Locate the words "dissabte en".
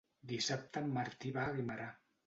0.31-0.89